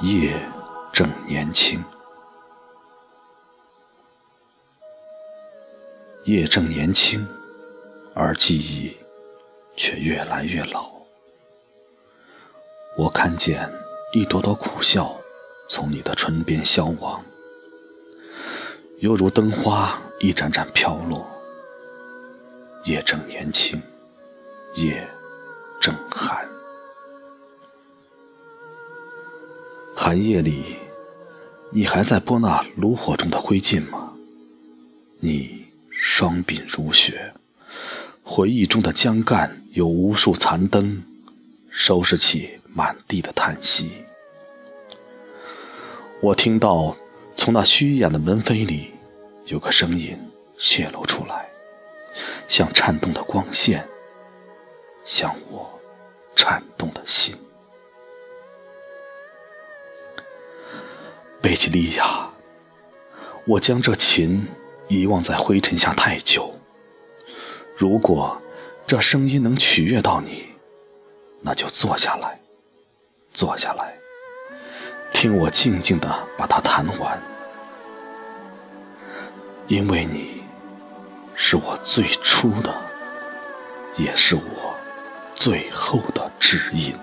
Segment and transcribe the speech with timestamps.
[0.00, 0.40] 夜
[0.92, 1.84] 正年轻，
[6.22, 7.26] 夜正年轻，
[8.14, 8.96] 而记忆
[9.76, 10.88] 却越来越老。
[12.96, 13.68] 我看见
[14.12, 15.18] 一朵朵苦笑
[15.68, 17.20] 从你的唇边消亡，
[19.00, 21.28] 犹如灯花一盏盏飘落。
[22.84, 23.82] 夜正年轻，
[24.76, 25.04] 夜
[25.80, 26.48] 正寒。
[30.00, 30.76] 寒夜里，
[31.72, 34.12] 你还在拨那炉火中的灰烬吗？
[35.18, 37.34] 你双鬓如雪，
[38.22, 41.02] 回忆中的江干有无数残灯，
[41.68, 43.90] 收拾起满地的叹息。
[46.22, 46.96] 我听到
[47.34, 48.92] 从那虚掩的门扉里，
[49.46, 50.16] 有个声音
[50.60, 51.48] 泄露出来，
[52.46, 53.84] 像颤动的光线，
[55.04, 55.68] 像我
[56.36, 57.34] 颤动的心。
[61.40, 62.28] 贝吉利亚，
[63.46, 64.44] 我将这琴
[64.88, 66.52] 遗忘在灰尘下太久。
[67.76, 68.36] 如果
[68.88, 70.48] 这声音能取悦到你，
[71.40, 72.40] 那就坐下来，
[73.32, 73.94] 坐下来，
[75.12, 77.22] 听我静静的把它弹完。
[79.68, 80.42] 因为你
[81.36, 82.74] 是我最初的，
[83.96, 84.74] 也是我
[85.36, 86.98] 最后的知音。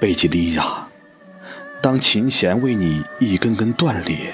[0.00, 0.88] 贝吉利亚，
[1.82, 4.32] 当琴弦为你一根根断裂，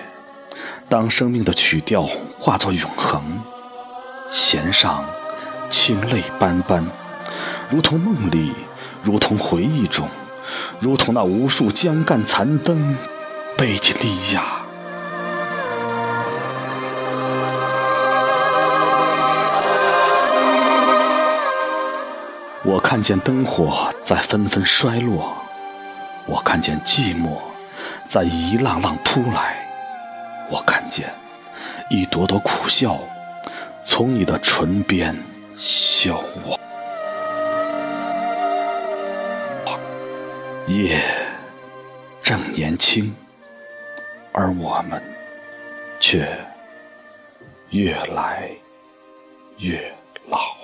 [0.88, 2.08] 当生命的曲调
[2.38, 3.42] 化作永恒，
[4.30, 5.04] 弦上
[5.68, 6.86] 清泪斑斑，
[7.68, 8.52] 如同梦里，
[9.02, 10.08] 如同回忆中，
[10.78, 12.96] 如同那无数江干残灯。
[13.56, 14.60] 贝吉利亚，
[22.62, 25.34] 我看见灯火在纷纷衰落。
[26.26, 27.38] 我看见寂寞
[28.08, 29.64] 在一浪浪扑来，
[30.50, 31.08] 我看见
[31.88, 32.98] 一朵朵苦笑
[33.84, 35.16] 从你的唇边
[35.56, 36.58] 消亡。
[40.66, 41.00] 夜
[42.24, 43.14] 正年轻，
[44.32, 45.00] 而我们
[46.00, 46.28] 却
[47.70, 48.50] 越来
[49.58, 49.94] 越
[50.28, 50.56] 老。